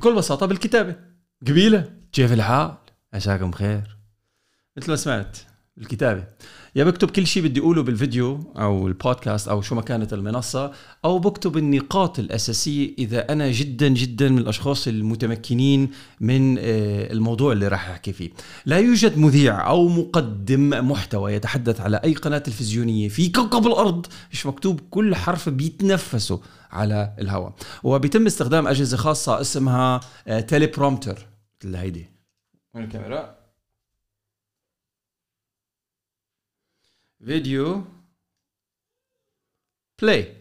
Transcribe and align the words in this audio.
بكل 0.00 0.14
بساطة 0.14 0.46
بالكتابة. 0.46 0.96
قبيلة. 1.46 1.92
كيف 2.12 2.32
الحال؟ 2.32 2.76
عساكم 3.14 3.50
بخير. 3.50 3.98
مثل 4.76 4.90
ما 4.90 4.96
سمعت. 4.96 5.38
الكتابة. 5.80 6.24
يا 6.76 6.84
بكتب 6.84 7.10
كل 7.10 7.26
شيء 7.26 7.42
بدي 7.42 7.60
أقوله 7.60 7.82
بالفيديو 7.82 8.52
أو 8.56 8.88
البودكاست 8.88 9.48
أو 9.48 9.62
شو 9.62 9.74
ما 9.74 9.82
كانت 9.82 10.12
المنصة 10.12 10.72
أو 11.04 11.18
بكتب 11.18 11.56
النقاط 11.56 12.18
الأساسية 12.18 12.94
إذا 12.98 13.32
أنا 13.32 13.50
جدا 13.50 13.88
جدا 13.88 14.28
من 14.28 14.38
الأشخاص 14.38 14.88
المتمكنين 14.88 15.90
من 16.20 16.58
آه، 16.58 17.12
الموضوع 17.12 17.52
اللي 17.52 17.68
راح 17.68 17.88
أحكي 17.88 18.12
فيه. 18.12 18.30
لا 18.66 18.78
يوجد 18.78 19.18
مذيع 19.18 19.68
أو 19.68 19.88
مقدم 19.88 20.90
محتوى 20.90 21.32
يتحدث 21.32 21.80
على 21.80 21.96
أي 22.04 22.14
قناة 22.14 22.38
تلفزيونية 22.38 23.08
في 23.08 23.28
كوكب 23.28 23.66
الأرض 23.66 24.06
مش 24.32 24.46
مكتوب 24.46 24.80
كل 24.90 25.14
حرف 25.14 25.48
بيتنفسه 25.48 26.40
على 26.70 27.14
الهواء 27.18 27.52
وبيتم 27.82 28.26
استخدام 28.26 28.66
أجهزة 28.68 28.96
خاصة 28.96 29.40
اسمها 29.40 30.00
teleprompter 30.48 31.26
مثل 31.64 31.76
هيدي. 31.76 32.06
الكاميرا؟ 32.76 33.39
video 37.24 37.84
play 40.02 40.36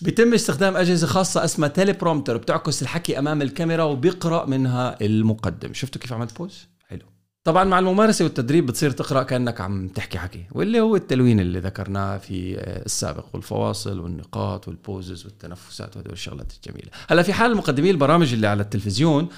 بيتم 0.00 0.34
استخدام 0.34 0.76
أجهزة 0.76 1.06
خاصة 1.06 1.44
اسمها 1.44 1.68
teleprompter 1.68 2.36
بتعكس 2.36 2.82
الحكي 2.82 3.18
أمام 3.18 3.42
الكاميرا 3.42 3.82
وبيقرأ 3.82 4.46
منها 4.46 5.00
المقدم. 5.00 5.74
شفتوا 5.74 6.00
كيف 6.00 6.12
عملت 6.12 6.38
pause 6.38 6.68
حلو. 6.88 7.06
طبعا 7.44 7.64
مع 7.64 7.78
الممارسة 7.78 8.24
والتدريب 8.24 8.66
بتصير 8.66 8.90
تقرأ 8.90 9.22
كأنك 9.22 9.60
عم 9.60 9.88
تحكي 9.88 10.18
حكي 10.18 10.44
واللي 10.52 10.80
هو 10.80 10.96
التلوين 10.96 11.40
اللي 11.40 11.58
ذكرناه 11.58 12.18
في 12.18 12.58
السابق 12.60 13.26
والفواصل 13.34 14.00
والنقاط 14.00 14.68
وال 14.68 14.82
pauses 14.82 15.24
والتنفسات 15.24 15.96
وهدول 15.96 16.12
الشغلات 16.12 16.52
الجميلة. 16.52 16.90
هلأ 17.08 17.22
في 17.22 17.32
حال 17.32 17.50
المقدمين 17.50 17.90
البرامج 17.90 18.32
اللي 18.32 18.46
على 18.46 18.62
التلفزيون 18.62 19.28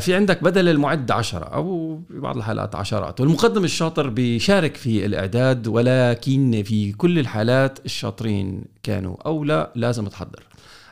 في 0.00 0.14
عندك 0.14 0.44
بدل 0.44 0.68
المعد 0.68 1.10
عشرة 1.10 1.44
أو 1.44 1.98
في 2.08 2.18
بعض 2.20 2.36
الحالات 2.36 2.74
عشرات 2.74 3.20
والمقدم 3.20 3.64
الشاطر 3.64 4.08
بيشارك 4.08 4.76
في 4.76 5.06
الإعداد 5.06 5.66
ولكن 5.66 6.62
في 6.66 6.92
كل 6.92 7.18
الحالات 7.18 7.78
الشاطرين 7.84 8.64
كانوا 8.82 9.16
أو 9.26 9.44
لا 9.44 9.72
لازم 9.74 10.06
تحضر. 10.08 10.42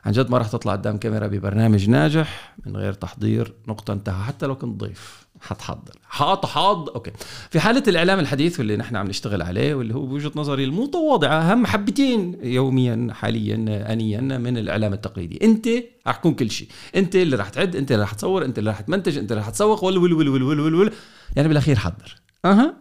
عن 0.04 0.12
جد 0.12 0.30
ما 0.30 0.38
راح 0.38 0.48
تطلع 0.48 0.72
قدام 0.72 0.96
كاميرا 0.96 1.26
ببرنامج 1.26 1.88
ناجح 1.88 2.54
من 2.66 2.76
غير 2.76 2.92
تحضير 2.92 3.54
نقطة 3.68 3.92
انتهى 3.92 4.24
حتى 4.24 4.46
لو 4.46 4.56
كنت 4.56 4.80
ضيف. 4.80 5.26
حتحضر 5.40 5.92
حاط 6.04 6.46
حاض. 6.46 6.88
أوكي. 6.90 7.10
في 7.50 7.60
حالة 7.60 7.82
الإعلام 7.88 8.18
الحديث 8.18 8.58
واللي 8.58 8.76
نحن 8.76 8.96
عم 8.96 9.06
نشتغل 9.06 9.42
عليه 9.42 9.74
واللي 9.74 9.94
هو 9.94 10.06
بوجهة 10.06 10.32
نظري 10.36 10.64
المتواضعة 10.64 11.34
أهم 11.52 11.66
حبتين 11.66 12.38
يوميا 12.42 13.08
حاليا 13.12 13.54
انيا 13.92 14.20
من 14.20 14.58
الإعلام 14.58 14.92
التقليدي. 14.92 15.38
أنت 15.42 15.68
رح 16.06 16.16
تكون 16.16 16.34
كل 16.34 16.50
شيء. 16.50 16.68
أنت 16.96 17.16
اللي 17.16 17.36
رح 17.36 17.48
تعد 17.48 17.76
أنت 17.76 17.92
اللي 17.92 18.02
رح 18.02 18.12
تصور 18.12 18.44
أنت 18.44 18.58
اللي 18.58 18.70
رح 18.70 18.80
تمنتج 18.80 19.18
أنت 19.18 19.32
اللي 19.32 19.42
رح 19.42 19.50
تسوق 19.50 19.84
ول 19.84 19.98
ول 19.98 20.12
ول 20.12 20.28
ول 20.28 20.42
ول 20.42 20.60
ول, 20.60 20.74
ول. 20.74 20.92
يعني 21.36 21.48
بالأخير 21.48 21.78
حضر. 21.78 22.16
أها. 22.44 22.74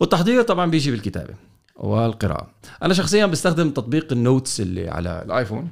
والتحضير 0.00 0.42
طبعا 0.42 0.70
بيجي 0.70 0.90
بالكتابة 0.90 1.34
والقراءة. 1.76 2.50
أنا 2.82 2.94
شخصيا 2.94 3.26
بستخدم 3.26 3.70
تطبيق 3.70 4.12
ال 4.12 4.20
Notes 4.20 4.60
اللي 4.60 4.88
على 4.88 5.22
الآيفون. 5.26 5.68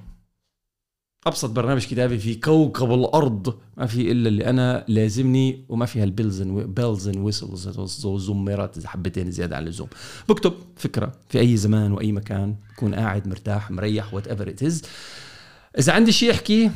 أبسط 1.27 1.50
برنامج 1.50 1.86
كتابي 1.86 2.19
في 2.19 2.34
كوكب 2.34 2.92
الأرض. 2.92 3.58
ما 3.77 3.86
في 3.86 4.12
إلا 4.12 4.28
اللي 4.28 4.50
أنا 4.50 4.84
لازمني 4.88 5.64
وما 5.69 5.86
فيها 5.86 6.05
ال 6.04 6.11
bells 6.11 6.42
bells 6.42 7.08
and 7.08 7.16
whistles 7.16 8.06
زميرات 8.16 8.86
حبتين 8.86 9.30
زيادة 9.30 9.56
عن 9.56 9.62
اللزوم. 9.62 9.88
بكتب 10.28 10.52
فكرة 10.77 11.12
في 11.28 11.41
أي 11.41 11.56
زمان 11.56 11.92
وأي 11.92 12.12
مكان. 12.12 12.56
بكون 12.72 12.94
قاعد 12.94 13.28
مرتاح 13.28 13.70
مريح 13.70 14.14
whatever 14.14 14.48
it 14.48 14.62
is 14.62 14.82
إذا 15.78 15.92
عندي 15.92 16.12
شيء 16.12 16.30
احكيه 16.30 16.72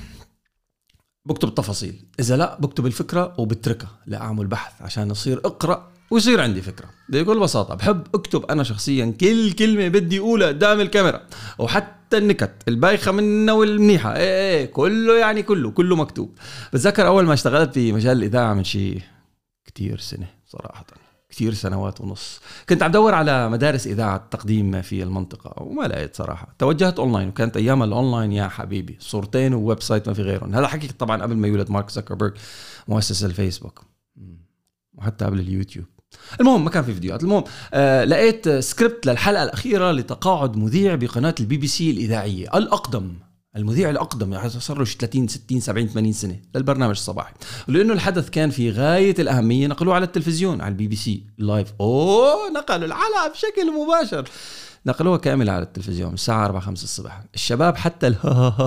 بكتب 1.29 1.49
التفاصيل 1.49 2.05
إذا 2.21 2.37
لا 2.37 2.61
بكتب 2.61 2.87
الفكرة 2.87 3.35
وبتركها 3.39 3.91
لأعمل 4.07 4.47
بحث 4.47 4.83
عشان 4.83 5.11
أصير 5.11 5.39
أقرأ 5.39 5.92
ويصير 6.13 6.41
عندي 6.41 6.63
فكرة. 6.63 6.87
بكل 7.09 7.41
بساطة 7.41 7.75
بحب 7.75 8.07
أكتب 8.15 8.45
أنا 8.45 8.63
شخصيا 8.63 9.15
كل 9.21 9.53
كلمة 9.53 9.89
بدي 9.89 10.19
أقولها 10.19 10.49
قدام 10.49 10.81
الكاميرا. 10.81 11.21
وحتى 11.59 12.19
النكت 12.19 12.53
البايخة 12.69 13.13
منها 13.13 13.55
والمنيحة. 13.55 14.17
إيه 14.17 14.59
إيه 14.59 14.67
كله 14.67 15.19
يعني 15.19 15.43
كله 15.43 15.71
كله 15.71 15.97
مكتوب. 15.97 16.39
بتذكر 16.73 17.07
أول 17.07 17.25
ما 17.25 17.35
اشتغلت 17.35 17.75
في 17.75 17.93
مجال 17.93 18.19
الإذاعة 18.19 18.55
من 18.55 18.65
شيء 18.65 19.03
كتير 19.65 19.99
سنة 19.99 20.27
صراحة 20.47 20.87
كثير 21.31 21.55
سنوات 21.55 22.01
ونص. 22.01 22.41
كنت 22.69 22.83
عم 22.83 22.91
دور 22.91 23.15
على 23.15 23.51
مدارس 23.51 23.87
إذاعة 23.87 24.29
تقديم 24.31 24.83
في 24.83 25.03
المنطقة 25.03 25.63
وما 25.63 25.83
لقيت 25.83 26.17
صراحة. 26.17 26.55
توجهت 26.59 26.99
أونلاين 26.99 27.29
وكانت 27.29 27.57
أيام 27.57 27.83
الأونلاين 27.83 28.33
يا 28.33 28.49
حبيبي. 28.49 28.97
صورتين 29.01 29.55
و 29.55 29.83
website 29.83 30.09
ما 30.09 30.15
في 30.15 30.23
غيرهم. 30.23 30.55
هذا 30.55 30.67
حكي 30.67 30.89
طبعا 30.89 31.23
قبل 31.23 31.37
ما 31.37 31.49
يولد 31.49 31.71
مارك 31.71 31.91
زكربرج 31.91 32.33
مؤسس 32.89 33.25
الفيسبوك. 33.25 33.85
وحتى 34.95 35.25
قبل 35.25 35.41
اليوتيوب. 35.41 35.87
المهم 36.41 36.65
ما 36.65 36.71
كان 36.71 36.85
في 36.85 36.95
فيديوهات. 36.95 37.23
المهم 37.23 37.45
آه 37.75 38.05
لقيت 38.05 38.49
سكريبت 38.49 39.07
للحلقة 39.07 39.43
الأخيرة 39.43 39.93
لتقاعد 39.93 40.57
مذيع 40.57 40.95
بقناة 40.95 41.35
البي 41.41 41.57
بي 41.57 41.67
سي 41.67 41.91
الإذاعية 41.91 42.49
الأقدم 42.55 43.13
المذيع 43.57 43.91
الأقدم 43.91 44.33
يعني 44.33 44.49
صار 44.49 44.79
له 44.79 44.85
30 44.85 45.29
60 45.29 45.61
70 45.61 45.89
80 45.89 46.13
سنة 46.13 46.37
للبرنامج 46.55 46.91
الصباحي. 46.91 47.35
ولأنه 47.69 47.93
الحدث 47.93 48.31
كان 48.31 48.51
في 48.51 48.71
غاية 48.71 49.15
الأهمية 49.19 49.67
نقلوه 49.67 49.95
على 49.95 50.05
التلفزيون 50.05 50.61
على 50.61 50.73
البي 50.73 50.89
بي 50.89 50.97
سي 50.97 51.25
live 51.39 51.73
أوه 51.81 52.51
نقلوا 52.51 52.87
الحلقة 52.87 53.29
بشكل 53.33 53.73
مباشر. 53.73 54.29
نقلوها 54.87 55.17
كاملة 55.19 55.53
على 55.53 55.63
التلفزيون 55.63 56.15
الساعة 56.15 56.45
4 56.45 56.63
5 56.63 56.85
الصبح. 56.85 57.23
الشباب 57.35 57.77
حتى 57.77 58.15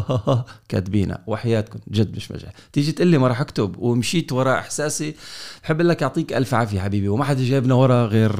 كاتبينها 0.69 1.23
وحياتكم 1.27 1.79
جد 1.91 2.15
مش 2.15 2.31
مجال. 2.31 2.51
تيجي 2.73 2.91
تقول 2.91 3.07
لي 3.07 3.17
ما 3.17 3.27
راح 3.27 3.41
أكتب 3.41 3.77
ومشيت 3.77 4.31
ورا 4.31 4.59
إحساسي 4.59 5.15
بحب 5.63 5.81
لك 5.81 6.01
يعطيك 6.01 6.33
ألف 6.33 6.53
عافية 6.53 6.81
حبيبي 6.81 7.09
وما 7.09 7.25
حدا 7.25 7.43
جايبنا 7.43 7.73
ورا 7.73 8.05
غير 8.05 8.39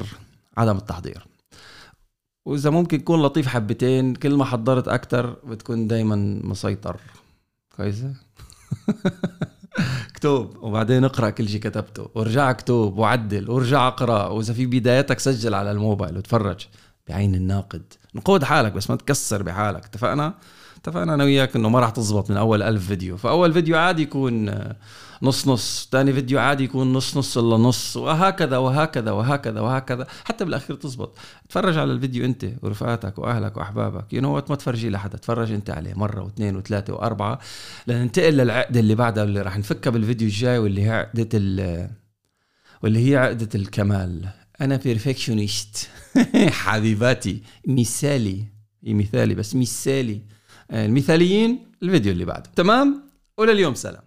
عدم 0.58 0.78
التحضير. 0.78 1.28
وإذا 2.46 2.70
ممكن 2.70 3.00
تكون 3.00 3.22
لطيف 3.22 3.48
حبتين 3.48 4.16
كل 4.16 4.36
ما 4.36 4.46
حضرت 4.46 4.88
أكثر 4.88 5.30
بتكون 5.32 5.88
دايما 5.88 6.16
مسيطر. 6.44 7.00
كويسه 7.76 8.14
اكتب 10.12 10.50
وبعدين 10.62 11.04
اقرأ 11.04 11.30
كل 11.30 11.50
شيء 11.50 11.60
كتبته 11.62 12.10
وارجع 12.16 12.50
اكتب 12.50 12.98
وعدل 12.98 13.50
وارجع 13.50 13.88
اقرأ 13.88 14.28
وإذا 14.28 14.54
في 14.54 14.66
بداياتك 14.66 15.20
سجل 15.20 15.54
على 15.54 15.72
الموبايل 15.72 16.18
وتفرج. 16.18 16.68
بعين 17.08 17.36
الناقد. 17.36 17.94
انقد 18.16 18.44
حالك 18.44 18.72
بس 18.72 18.90
ما 18.90 18.96
تكسر 18.96 19.44
بحالك. 19.44 19.86
اتفقنا؟ 19.86 20.34
اتفقنا 20.78 21.14
أنا 21.14 21.24
وياك 21.24 21.56
إنه 21.56 21.70
ما 21.70 21.80
راح 21.80 21.90
تزبط 21.90 22.32
من 22.32 22.38
أول 22.38 22.64
ألف 22.64 22.88
فيديو. 22.88 23.18
فأول 23.18 23.54
فيديو 23.54 23.78
عادي 23.78 24.02
يكون 24.02 24.54
نص 25.22 25.48
نص 25.48 25.90
ثاني 25.92 26.14
فيديو 26.14 26.40
عادي 26.40 26.64
يكون 26.64 26.94
نص 26.94 27.18
نص 27.18 27.38
إلا 27.38 27.58
نص 27.58 27.98
وهكذا 27.98 28.58
وهكذا 28.58 29.12
وهكذا 29.12 29.62
وهكذا 29.62 30.08
حتى 30.26 30.46
بالأخير 30.46 30.76
تزبط. 30.76 31.18
تفرج 31.50 31.78
على 31.78 31.92
الفيديو 31.92 32.26
أنت 32.26 32.46
ورفقاتك 32.62 33.20
وأهلك 33.20 33.58
وأحبابك. 33.58 34.14
you 34.14 34.22
know 34.22 34.34
ما 34.34 34.56
تفرجي 34.56 34.90
لحدا 34.90 35.18
تفرج 35.18 35.52
أنت 35.52 35.70
عليه 35.70 35.94
مرة 35.94 36.22
واثنين 36.24 36.56
وثلاثة 36.56 36.94
وأربعة 36.94 37.40
لننتقل 37.88 38.34
للعقده 38.34 38.80
اللي 38.80 38.96
بعدها 38.96 39.24
اللي 39.24 39.42
راح 39.42 39.58
نفكها 39.58 39.92
بالفيديو 39.92 40.28
الجاي 40.28 40.58
واللي 40.58 40.86
هي 40.86 40.92
عقدة 40.92 41.30
ال 41.34 41.90
واللي 42.84 43.12
هي 43.12 43.18
عقدة 43.18 43.50
الكمال. 43.56 44.30
أنا 44.62 44.76
بيرفكشنست 44.78 45.90
حبيباتي 46.64 47.42
مثالي. 47.68 48.46
مثالي 48.84 49.36
بس؟ 49.36 49.56
مثالي. 49.56 50.22
المثاليين 50.72 51.72
الفيديو 51.84 52.12
اللي 52.12 52.26
بعده. 52.26 52.50
تمام؟ 52.56 53.10
ولليوم 53.38 53.76
سلام. 53.76 54.04